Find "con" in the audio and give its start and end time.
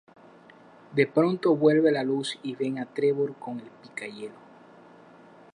3.35-3.59